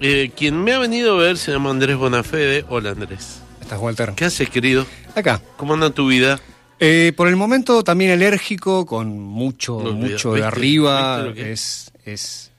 [0.00, 2.64] Eh, quien me ha venido a ver se llama Andrés Bonafede.
[2.68, 3.40] Hola Andrés.
[3.60, 4.12] ¿Estás, Walter?
[4.14, 4.86] ¿Qué haces, querido?
[5.14, 5.42] Acá.
[5.56, 6.40] ¿Cómo anda tu vida?
[6.80, 11.22] Eh, por el momento también alérgico, con mucho, No, mucho de arriba.
[11.24, 12.52] ¿Viste lo que Es, es.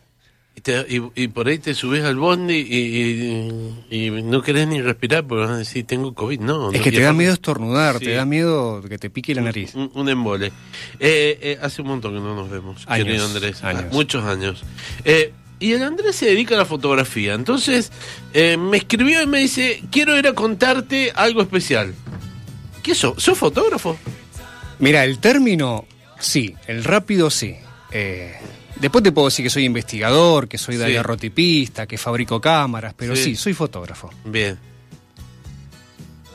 [0.58, 4.82] Y, te- y- y por ahí te subes al bondi y, y- no querés ni
[4.82, 6.42] respirar porque vas a decir, tengo COVID.
[6.42, 8.06] No, Es no, que te da miedo estornudar, Sí.
[8.06, 9.74] te da miedo que te pique la nariz.
[9.76, 10.48] Un, un embole.
[11.00, 13.64] Eh, eh, hace un montón que no nos vemos, Años, querido Andrés.
[13.64, 13.86] años.
[13.94, 14.64] Muchos años.
[15.60, 17.34] Y el Andrés se dedica a la fotografía.
[17.34, 17.91] Entonces,
[18.34, 21.94] eh, me escribió y me dice, quiero ir a contarte algo especial.
[22.82, 23.22] ¿Qué sos?
[23.22, 23.98] ¿Sos fotógrafo?
[24.80, 25.85] Mira, el término,
[26.20, 27.55] sí, el rápido, sí.
[27.91, 28.34] Eh,
[28.80, 30.82] después te puedo decir que soy investigador, que soy Sí.
[31.88, 33.23] que fabrico cámaras, pero Sí.
[33.23, 34.10] sí, soy fotógrafo.
[34.23, 34.57] Bien.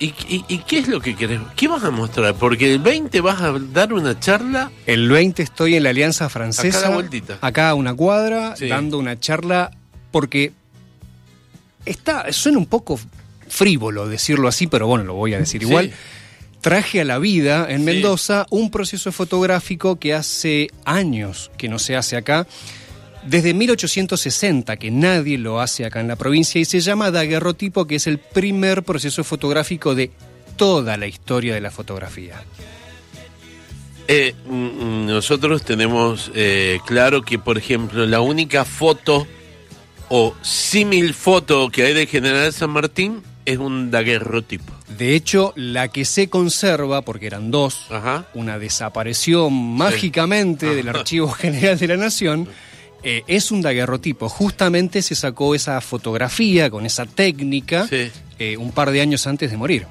[0.00, 1.40] ¿Y, y, y qué es lo que querés?
[1.56, 2.34] ¿Qué vas a mostrar?
[2.34, 4.70] Porque el 20 vas a dar una charla.
[4.86, 6.78] El 20 estoy en la Alianza Francesa.
[6.80, 7.38] Acá a vueltita.
[7.40, 8.66] Acá a una cuadra, Sí.
[8.68, 9.70] dando una charla,
[10.10, 10.52] porque
[11.84, 12.98] está, suena un poco
[13.48, 15.68] frívolo decirlo así, pero bueno, lo voy a decir Sí.
[15.68, 15.92] igual.
[16.60, 17.84] Traje a la vida en Sí.
[17.84, 22.46] Mendoza un proceso fotográfico que hace años que no se hace acá,
[23.26, 27.96] desde 1860 que nadie lo hace acá en la provincia y se llama daguerrotipo, que
[27.96, 30.10] es el primer proceso fotográfico de
[30.56, 32.42] toda la historia de la fotografía.
[34.06, 39.26] Eh, mm, mm, nosotros tenemos eh, claro que, por ejemplo, la única foto
[40.08, 44.72] o símil foto que hay de General San Martín es un daguerrotipo.
[44.98, 48.26] De hecho, la que se conserva, porque eran dos, Ajá.
[48.34, 50.98] una desapareció mágicamente del Ajá.
[50.98, 52.48] Archivo General de la Nación,
[53.04, 54.28] eh, es un daguerrotipo.
[54.28, 58.10] Justamente se sacó esa fotografía con esa técnica Sí.
[58.38, 59.86] eh, un par de años antes de morir.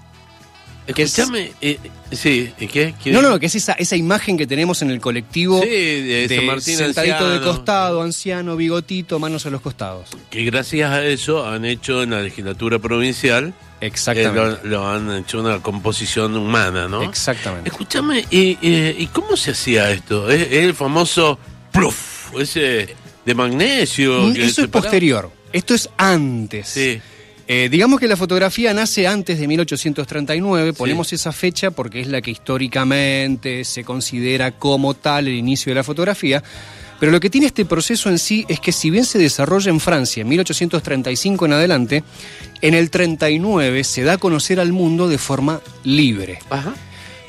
[0.94, 1.78] Que es- Escúchame, eh,
[2.12, 2.94] sí, ¿y ¿qué?
[3.02, 3.12] ¿Qué?
[3.14, 6.46] No, no, que es esa, esa imagen que tenemos en el colectivo Sí, de San
[6.46, 7.56] Martín sentadito de anciano.
[7.56, 10.10] costado, anciano, bigotito, manos a los costados.
[10.30, 14.68] Que gracias a eso han hecho en la legislatura provincial, eh, Exactamente.
[14.68, 17.02] lo, lo han hecho una composición humana, ¿no?
[17.04, 17.70] Exactamente.
[17.70, 20.30] Escúchame, ¿y, y, y cómo se hacía esto?
[20.30, 21.40] ¿Es, es el famoso
[21.72, 22.94] pluf, ese
[23.26, 24.32] de magnesio?
[24.32, 25.32] Eso es posterior.
[25.52, 26.68] Esto es antes.
[26.68, 27.02] Sí.
[27.46, 32.22] Eh, digamos que la fotografía nace antes de 1839, ponemos esa fecha porque es la
[32.22, 36.42] que históricamente se considera como tal el inicio de la fotografía,
[37.02, 39.82] pero lo que tiene este proceso en sí es que si bien se desarrolla en
[39.82, 42.04] Francia en 1835 en adelante,
[42.62, 46.40] en el 39 se da a conocer al mundo de forma libre.
[46.50, 46.74] Ajá.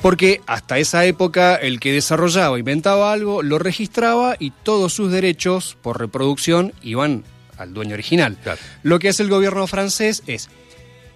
[0.05, 5.79] Porque hasta esa época el que desarrollaba, inventaba algo, lo registraba y todos sus derechos
[5.81, 7.25] por reproducción iban
[7.57, 8.37] al dueño original.
[8.43, 8.61] Claro.
[8.83, 10.51] Lo que hace el gobierno francés es,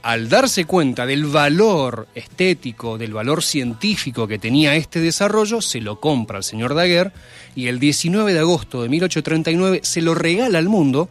[0.00, 6.00] al darse cuenta del valor estético, del valor científico que tenía este desarrollo, se lo
[6.00, 7.12] compra al señor Daguerre
[7.55, 11.10] y el 19 de agosto de 1839 se lo regala al mundo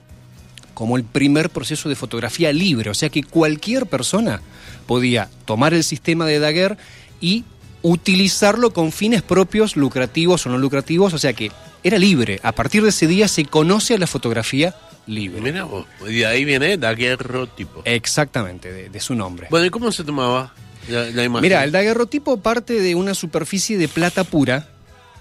[0.74, 4.42] como el primer proceso de fotografía libre, o sea que cualquier persona
[4.88, 6.78] podía tomar el sistema de Daguerre
[7.22, 7.44] y
[7.88, 11.52] utilizarlo con fines propios, lucrativos o no lucrativos, o sea que
[11.84, 12.40] era libre.
[12.44, 14.76] A partir de ese día se conoce a la fotografía
[15.06, 15.42] libre.
[15.42, 17.82] Mira vos, y de ahí viene daguerrotipo.
[17.86, 19.48] Exactamente, de, de su nombre.
[19.50, 20.54] Bueno, ¿y cómo se tomaba
[20.90, 21.42] la, la imagen?
[21.44, 24.68] Mira, el daguerrotipo parte de una superficie de plata pura,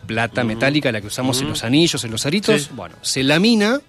[0.07, 2.63] plata metálica, la que usamos en los anillos, en los aritos.
[2.63, 2.69] Sí.
[2.75, 3.81] Bueno, se lamina,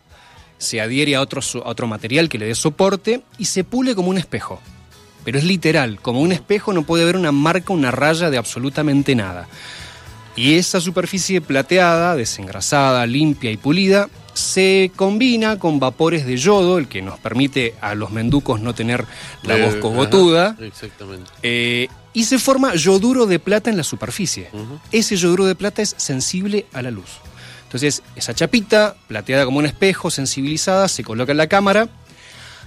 [0.59, 4.09] se adhiere a otro, a otro material que le dé soporte y se pule como
[4.09, 4.61] un espejo.
[5.27, 9.13] Pero es literal, como un espejo no puede haber una marca, una raya de absolutamente
[9.13, 9.45] nada.
[10.37, 16.87] Y esa superficie plateada, desengrasada, limpia y pulida, se combina con vapores de yodo, el
[16.87, 19.03] que nos permite a los menducos no tener
[19.43, 20.55] la Eh, voz ajá, cogotuda.
[20.61, 21.29] Exactamente.
[21.43, 24.47] Eh, y se forma yoduro de plata en la superficie.
[24.93, 27.09] Ese yoduro de plata es sensible a la luz.
[27.63, 31.89] Entonces, esa chapita, plateada como un espejo, sensibilizada, se coloca en la cámara.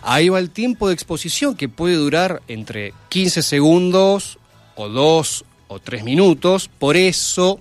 [0.02, 4.38] Ahí va el tiempo de exposición que puede durar entre 15 segundos
[4.74, 6.68] o 2 o 3 minutos.
[6.78, 7.60] Por eso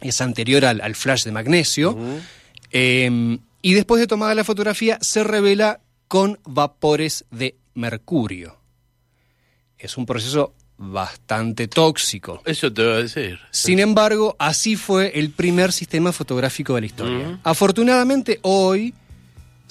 [0.00, 1.96] es anterior al, al flash de magnesio.
[2.72, 8.56] Eh, y después de tomada la fotografía, se revela con vapores de mercurio.
[9.78, 12.42] Es un proceso bastante tóxico.
[12.46, 13.38] Eso te voy a decir.
[13.50, 17.40] Sin embargo, así fue el primer sistema fotográfico de la historia.
[17.44, 18.94] Afortunadamente, hoy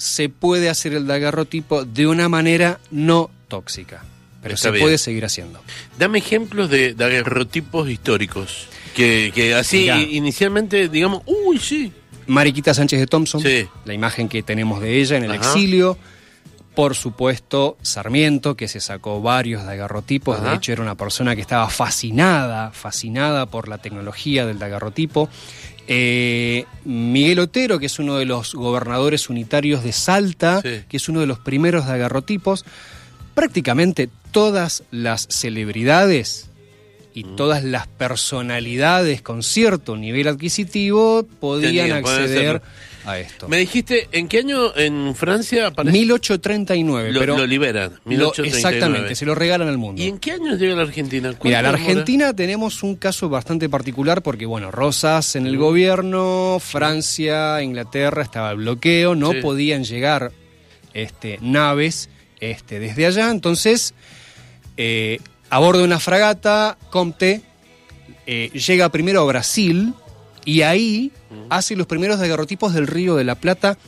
[0.00, 4.02] se puede hacer el daguerrotipo de una manera no tóxica,
[4.42, 4.82] pero Está se bien.
[4.84, 5.60] puede seguir haciendo.
[5.98, 8.66] Dame ejemplos de daguerrotipos históricos.
[8.96, 10.00] Que, que así Mirá.
[10.00, 11.92] inicialmente, digamos, uy, sí.
[12.26, 13.66] Mariquita Sánchez de Thompson, Sí.
[13.84, 15.40] la imagen que tenemos de ella en el Ajá.
[15.52, 15.98] exilio.
[16.80, 20.56] Por supuesto, Sarmiento, que se sacó varios daguerrotipos, de Ajá.
[20.56, 25.28] hecho era una persona que estaba fascinada, fascinada por la tecnología del daguerrotipo.
[25.88, 30.80] Eh, Miguel Otero, que es uno de los gobernadores unitarios de Salta, Sí.
[30.88, 32.64] que es uno de los primeros daguerrotipos.
[33.34, 36.48] Prácticamente todas las celebridades
[37.12, 37.36] y Mm.
[37.36, 42.62] todas las personalidades con cierto nivel adquisitivo podían acceder.
[43.12, 43.48] A esto.
[43.48, 45.92] Me dijiste, ¿en qué año en Francia aparece?
[45.98, 47.92] 1839, lo, pero lo liberan.
[47.92, 48.56] lo- 1839.
[48.56, 50.00] exactamente, se lo regalan al mundo.
[50.02, 51.28] ¿Y en qué año llega la Argentina?
[51.30, 51.90] ¿Cuánto Mira, la demora?
[51.90, 58.50] Argentina tenemos un caso bastante particular porque, bueno, Rosas en el gobierno, Francia, Inglaterra estaba
[58.52, 59.40] el bloqueo, no Sí.
[59.40, 60.32] podían llegar
[60.94, 62.08] este, naves
[62.40, 63.94] este, desde allá, entonces,
[64.76, 65.20] eh,
[65.50, 67.42] a bordo de una fragata, Comte
[68.26, 69.92] eh, llega primero a Brasil
[70.50, 71.12] y ahí
[71.48, 73.78] hace los primeros daguerrotipos del Río de la Plata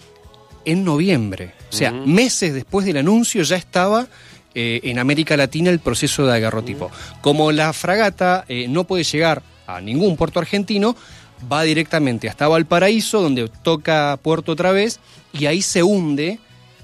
[0.65, 1.55] en noviembre.
[1.69, 4.07] O sea, meses después del anuncio ya estaba
[4.55, 6.89] eh, en América Latina el proceso de agarrotipo.
[7.21, 10.95] Como la fragata eh, no puede llegar a ningún puerto argentino,
[11.53, 15.01] va directamente hasta Valparaíso, donde toca puerto otra vez,
[15.33, 16.39] y ahí se hunde.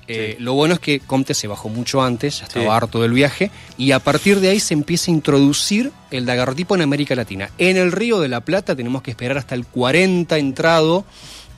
[0.09, 0.43] Eh, Sí.
[0.43, 2.71] Lo bueno es que Comte se bajó mucho antes, ya estaba Sí.
[2.71, 6.81] harto del viaje, y a partir de ahí se empieza a introducir el daguerrotipo en
[6.83, 7.51] América Latina.
[7.59, 11.05] En el Río de la Plata tenemos que esperar hasta el 40 entrado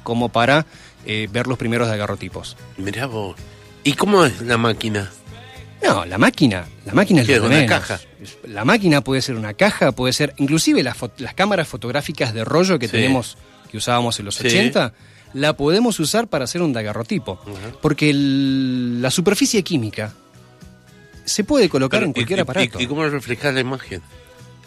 [0.02, 0.66] como para
[1.06, 2.56] eh, ver los primeros daguerrotipos.
[2.76, 3.36] Mirá vos.
[3.84, 5.10] ¿Y cómo es la máquina?
[5.82, 7.70] No, la máquina, la máquina es ¿Qué, lo de una menos.
[7.80, 8.00] caja?
[8.48, 12.78] La máquina puede ser una caja, puede ser, inclusive las, las cámaras fotográficas de rollo
[12.78, 12.92] que Sí.
[12.92, 13.38] tenemos,
[13.70, 14.46] que usábamos en los Sí.
[14.48, 14.92] 80,
[15.32, 17.38] la podemos usar para hacer un daguerrotipo.
[17.42, 17.72] Ajá.
[17.80, 20.12] Porque el- la superficie química
[21.24, 22.80] se puede colocar Pero, en cualquier y- aparato.
[22.80, 24.02] ¿Y, cómo reflejar la imagen?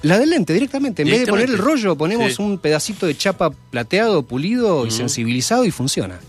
[0.01, 1.01] La del lente, directamente.
[1.04, 2.42] En vez de poner el rollo, ponemos Sí.
[2.42, 6.19] un pedacito de chapa plateado, pulido y sensibilizado y funciona.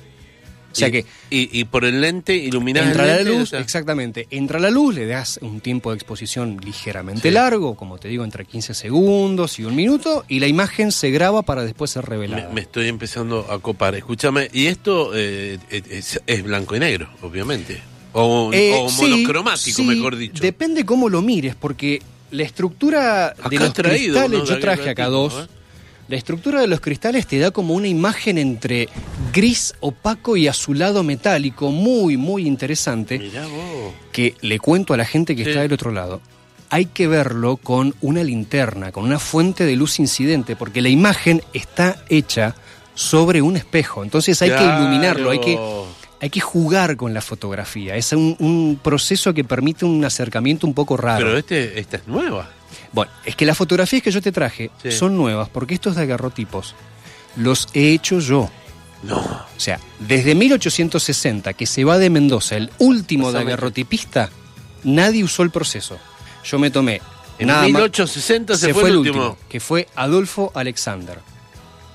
[0.75, 4.27] O sea Y- que Y, y por el lente iluminás entra la luz, exactamente.
[4.31, 7.31] Entra la luz, le das un tiempo de exposición ligeramente Sí.
[7.35, 11.43] largo, como te digo, entre 15 segundos y un minuto, y la imagen se graba
[11.43, 12.51] para después ser revelada.
[12.53, 13.95] me estoy empezando a copar.
[13.95, 17.81] Escúchame, y esto eh, es, es blanco y negro, obviamente.
[18.13, 20.41] O, Eh, o monocromático, sí, mejor dicho.
[20.43, 22.01] Depende cómo lo mires, porque
[22.31, 24.45] la estructura Acá de los traído, cristales, ¿no?
[24.45, 25.35] yo traje acá dos.
[25.35, 25.47] ¿eh?
[26.09, 28.89] La estructura de los cristales te da como una imagen entre
[29.35, 33.93] gris opaco y azulado metálico, muy, muy interesante, Mirá vos.
[34.13, 35.51] que le cuento a la gente que Sí.
[35.51, 36.21] está del otro lado.
[36.71, 41.43] Hay que verlo con una linterna, con una fuente de luz incidente, porque la imagen
[41.53, 42.55] está hecha
[42.95, 44.03] sobre un espejo.
[44.05, 45.59] Entonces hay que iluminarlo, hay que,
[46.21, 47.97] hay que jugar con la fotografía.
[47.97, 51.27] Es un, un proceso que permite un acercamiento un poco raro.
[51.27, 52.49] Pero este, esta es nueva.
[52.93, 54.93] Bueno, es que las fotografías que yo te traje Sí.
[54.93, 56.75] son nuevas porque estos daguerrotipos
[57.37, 58.49] los he hecho yo.
[59.07, 59.17] No.
[59.19, 64.31] O sea, desde 1860, que se va de Mendoza, el último daguerrotipista,
[64.83, 65.99] nadie usó el proceso.
[66.45, 67.01] Yo me tomé.
[67.39, 69.37] En nada más- 1860 se, fue, el último.
[69.49, 71.19] que fue Adolfo Alexander.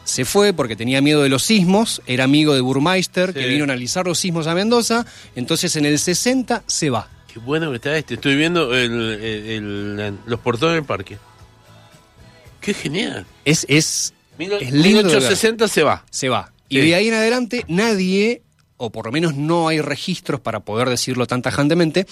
[0.03, 3.65] Se fue porque tenía miedo de los sismos, era amigo de Burmeister, que vino a
[3.65, 5.05] analizar los sismos a Mendoza,
[5.35, 7.07] entonces en el 60 se va.
[7.31, 8.15] Qué bueno que está este.
[8.15, 8.91] Estoy viendo el-
[9.21, 11.19] el- el- los portones del parque.
[12.59, 13.25] Qué genial.
[13.45, 15.21] Es, es, Mil- es lindo de ver.
[15.21, 16.03] 1860 se va.
[16.09, 16.51] se va.
[16.69, 18.43] Y de ahí en adelante nadie,
[18.77, 22.05] o por lo menos no hay registros para poder decirlo tan tajantemente,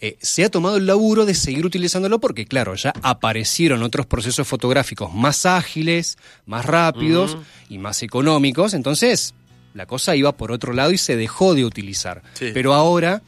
[0.00, 4.48] eh, se ha tomado el laburo de seguir utilizándolo porque, claro, ya aparecieron otros procesos
[4.48, 7.36] fotográficos más ágiles, más rápidos
[7.68, 8.74] y más económicos.
[8.74, 9.32] Entonces,
[9.74, 12.22] la cosa iba por otro lado y se dejó de utilizar.
[12.34, 12.50] Sí.
[12.52, 13.22] Pero ahora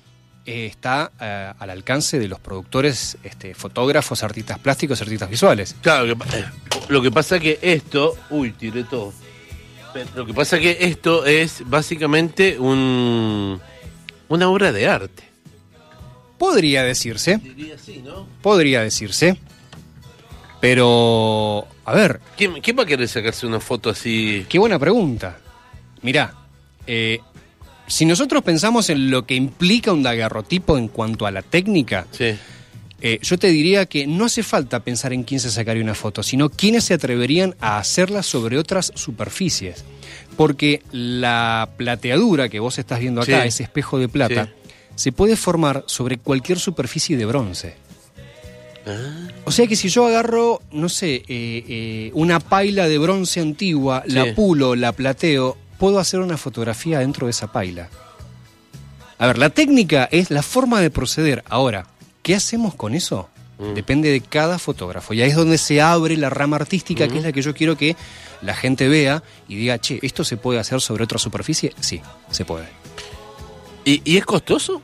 [0.46, 5.76] eh, está eh, al alcance de los productores, este, fotógrafos, artistas plásticos, artistas visuales.
[5.80, 6.16] Claro,
[6.88, 8.16] lo que pasa que esto.
[8.30, 9.12] Uy, tiré todo.
[10.16, 13.60] Lo que pasa que esto es básicamente un,
[14.28, 15.22] una obra de arte.
[16.38, 17.38] Podría decirse.
[17.38, 18.26] Diría así, ¿no?
[18.42, 19.38] Podría decirse.
[20.60, 24.46] Pero, a ver, ¿Quién, quién va a querer sacarse una foto así?
[24.48, 25.38] qué buena pregunta.
[26.02, 26.34] Mirá,
[26.86, 27.20] eh,
[27.86, 32.34] si nosotros pensamos en lo que implica un daguerrotipo en cuanto a la técnica, Sí.
[33.06, 36.22] Eh, yo te diría que no hace falta pensar en quién se sacaría una foto,
[36.22, 39.84] sino quiénes se atreverían a hacerla sobre otras superficies.
[40.38, 43.48] Porque la plateadura que vos estás viendo acá, Sí.
[43.48, 44.70] ese espejo de plata, Sí.
[44.96, 47.74] se puede formar sobre cualquier superficie de bronce.
[48.86, 53.40] Ah, O sea que si yo agarro, no sé, eh, eh, una paila de bronce
[53.40, 54.12] antigua, Sí.
[54.14, 57.90] la pulo, la plateo, puedo hacer una fotografía dentro de esa paila.
[59.18, 61.44] A ver, la técnica es la forma de proceder.
[61.48, 61.86] Ahora,
[62.24, 63.28] ¿qué hacemos con eso?
[63.58, 63.74] Mm.
[63.74, 65.14] Depende de cada fotógrafo.
[65.14, 67.76] Y ahí es donde se abre la rama artística, que es la que yo quiero
[67.76, 67.94] que
[68.42, 71.72] la gente vea y diga, che, ¿esto se puede hacer sobre otra superficie?
[71.78, 72.00] Sí,
[72.32, 72.66] se puede.
[73.84, 74.82] ¿Y, y es costoso?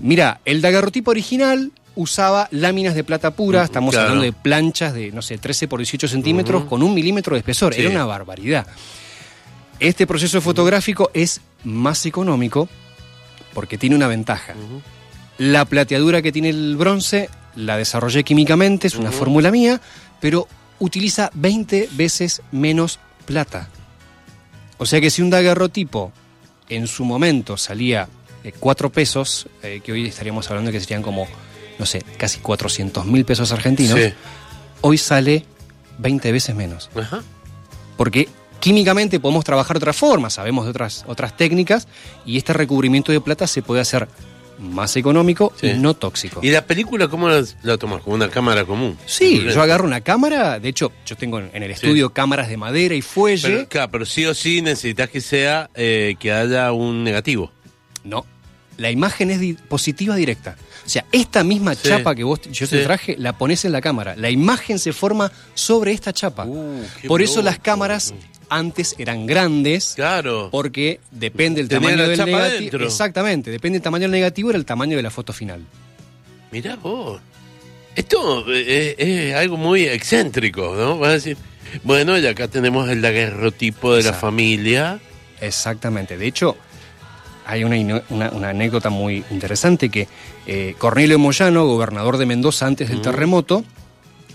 [0.00, 4.08] Mira, el daguerrotipo original usaba láminas de plata pura, Mm, estamos claro.
[4.08, 7.74] hablando de planchas de, no sé, 13 por 18 centímetros con un milímetro de espesor.
[7.74, 7.82] Sí.
[7.82, 8.66] Era una barbaridad.
[9.78, 12.68] Este proceso fotográfico es más económico
[13.52, 14.54] porque tiene una ventaja.
[15.38, 19.80] La plateadura que tiene el bronce la desarrollé químicamente, es una fórmula mía,
[20.20, 20.48] pero
[20.80, 23.68] utiliza 20 veces menos plata.
[24.78, 26.12] O sea que si un daguerrotipo
[26.68, 28.08] en su momento salía
[28.58, 31.26] 4 pesos, eh, que hoy estaríamos hablando que serían como,
[31.78, 34.12] no sé, casi 400 mil pesos argentinos, Sí.
[34.80, 35.44] hoy sale
[35.98, 36.90] 20 veces menos.
[36.96, 37.22] Ajá.
[37.96, 38.28] Porque
[38.60, 41.86] químicamente podemos trabajar de otra forma, sabemos de otras, otras técnicas,
[42.26, 44.08] y este recubrimiento de plata se puede hacer
[44.72, 45.68] más económico Sí.
[45.68, 46.40] y no tóxico.
[46.42, 48.02] ¿Y la película cómo la, la tomas?
[48.02, 48.96] ¿Con una cámara común?
[49.06, 52.94] Sí, yo agarro una cámara, de hecho, yo tengo en el estudio cámaras de madera
[52.94, 53.48] y fuelle.
[53.48, 57.52] Pero, claro, pero sí o sí necesitas que sea eh, que haya un negativo.
[58.04, 58.24] No,
[58.76, 60.56] la imagen es di- positiva directa.
[60.84, 61.88] O sea, esta misma Sí.
[61.88, 62.84] chapa que vos yo te Sí.
[62.84, 64.14] traje, la pones en la cámara.
[64.16, 66.44] La imagen se forma sobre esta chapa.
[66.44, 68.12] Uh, Por eso las cámaras
[68.56, 69.92] antes eran grandes.
[69.96, 70.48] Claro.
[70.50, 72.56] Porque depende del Tenía tamaño la del chapa negativo.
[72.58, 72.84] adentro.
[72.86, 75.62] Exactamente, depende del tamaño del negativo, era el tamaño de la foto final.
[76.52, 77.20] Mirá vos.
[77.96, 80.98] Esto eh, es, es algo muy excéntrico, ¿no?
[80.98, 81.36] Vas a decir,
[81.84, 84.26] bueno, y acá tenemos el daguerrotipo de la Exacto.
[84.26, 84.98] familia.
[85.40, 86.16] Exactamente.
[86.16, 86.56] De hecho,
[87.46, 90.08] hay una, ino- una- una anécdota muy interesante que
[90.46, 93.64] eh, Cornelio Moyano, gobernador de Mendoza antes del terremoto,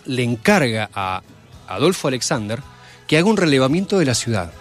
[0.05, 1.21] le encarga a
[1.67, 2.59] Adolfo Alexander
[3.09, 4.53] que haga un relevamiento de la ciudad.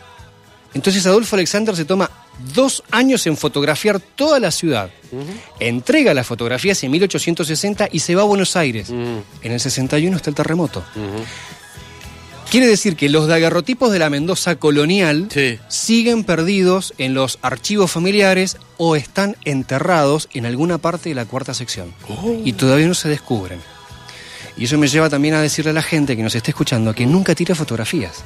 [0.75, 2.11] Entonces Adolfo Alexander se toma
[2.55, 4.90] dos años en fotografiar toda la ciudad.
[5.61, 8.88] Entrega las fotografías en 1860 y se va a Buenos Aires.
[8.90, 10.83] En el 61 está el terremoto.
[12.50, 15.59] Quiere decir que los daguerrotipos de la Mendoza colonial Sí.
[15.69, 21.52] siguen perdidos en los archivos familiares o están enterrados en alguna parte de la cuarta
[21.52, 21.93] sección.
[22.09, 22.35] Oh.
[22.43, 23.61] Y todavía no se descubren.
[24.58, 27.06] Y eso me lleva también a decirle a la gente que nos esté escuchando que
[27.06, 28.24] nunca tire fotografías.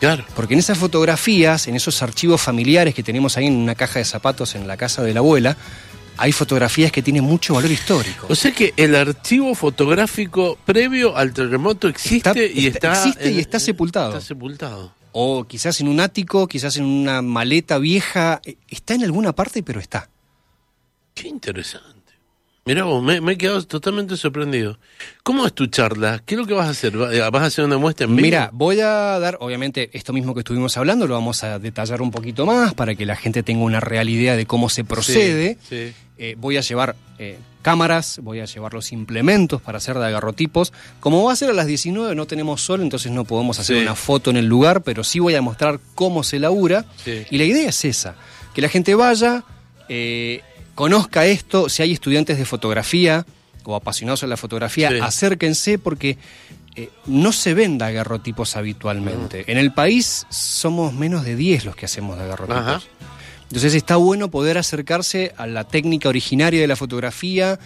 [0.00, 0.24] Claro.
[0.34, 4.04] Porque en esas fotografías, en esos archivos familiares que tenemos ahí en una caja de
[4.04, 5.56] zapatos en la casa de la abuela,
[6.16, 8.26] hay fotografías que tienen mucho valor histórico.
[8.28, 12.92] O sea que el archivo fotográfico previo al terremoto existe Está- y está- está...
[13.08, 14.08] existe y está sepultado.
[14.16, 14.92] Está sepultado.
[15.12, 18.40] O quizás en un ático, quizás en una maleta vieja.
[18.44, 20.08] Eh, Está en alguna parte, pero está.
[21.14, 21.91] Qué interesante.
[22.64, 24.78] Mira vos, me, me he quedado totalmente sorprendido.
[25.24, 26.22] ¿Cómo es tu charla?
[26.24, 27.00] ¿Qué es lo que vas a hacer?
[27.00, 28.24] ¿Va- eh, ¿Vas a hacer una muestra en vivo?
[28.24, 32.12] Mira, voy a dar, obviamente, esto mismo que estuvimos hablando, lo vamos a detallar un
[32.12, 35.58] poquito más para que la gente tenga una real idea de cómo se procede.
[35.68, 35.94] Sí, sí.
[36.18, 40.72] Eh, voy a llevar eh, cámaras, voy a llevar los implementos para hacer de agarrotipos.
[41.00, 43.82] Como va a ser a las 19, no tenemos sol, entonces no podemos hacer Sí.
[43.82, 46.84] una foto en el lugar, pero sí voy a mostrar cómo se labura.
[47.04, 47.24] Sí.
[47.28, 48.14] Y la idea es esa,
[48.54, 49.42] que la gente vaya,
[49.88, 50.42] eh,
[50.74, 53.26] conozca esto, si hay estudiantes de fotografía
[53.64, 54.98] o apasionados de la fotografía, Sí.
[55.00, 56.18] acérquense porque
[56.74, 59.44] eh, no se ven daguerrotipos habitualmente.
[59.46, 62.60] En el país somos menos de 10 los que hacemos daguerrotipos.
[62.62, 62.80] Ajá.
[63.44, 67.58] Entonces está bueno poder acercarse a la técnica originaria de la fotografía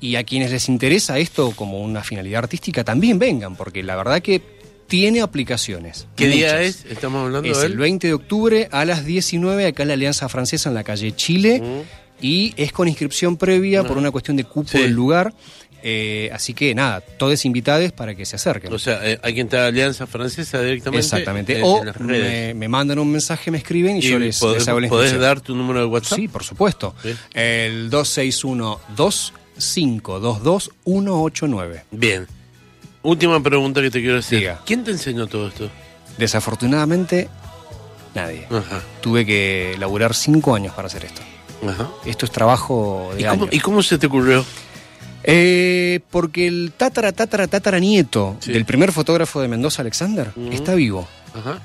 [0.00, 4.22] y a quienes les interesa esto como una finalidad artística también vengan, porque la verdad
[4.22, 4.40] que
[4.86, 6.06] tiene aplicaciones.
[6.14, 6.84] ¿Qué día es?
[6.88, 7.78] Estamos hablando Es de el él.
[7.78, 11.60] 20 de octubre a las 19 acá en la Alianza Francesa en la calle Chile
[11.60, 12.01] Mm.
[12.22, 13.84] Y es con inscripción previa Ah.
[13.84, 14.78] por una cuestión de cupo Sí.
[14.78, 15.34] del lugar.
[15.84, 18.72] Eh, así que nada, todos invitados para que se acerquen.
[18.72, 21.04] O sea, eh, hay que entrar a Alianza Francesa directamente.
[21.04, 21.60] Exactamente.
[21.60, 22.54] o en redes.
[22.54, 24.88] me, me mandan un mensaje, me escriben y, Y yo les, podés, les hago la
[24.88, 26.18] podés dar tu número de WhatsApp.
[26.20, 26.94] Sí, por supuesto.
[27.02, 27.12] Sí.
[27.34, 27.90] El
[30.84, 31.82] 261-2522-189.
[31.90, 32.26] Bien.
[33.02, 34.38] Última pregunta que te quiero hacer.
[34.38, 34.60] Diga.
[34.64, 35.68] ¿Quién te enseñó todo esto?
[36.18, 37.28] Desafortunadamente,
[38.14, 38.46] nadie.
[38.50, 38.80] Ajá.
[39.00, 41.20] Tuve que laburar cinco años para hacer esto.
[41.66, 41.88] Ajá.
[42.04, 43.54] Esto es trabajo de ¿Y cómo, años.
[43.54, 44.44] ¿Y cómo se te ocurrió?
[45.24, 48.52] Eh, porque el tatara, tatara, tatara nieto Sí.
[48.52, 50.50] del primer fotógrafo de Mendoza, Alexander, Ujú.
[50.52, 51.06] está vivo.
[51.34, 51.60] Ajá.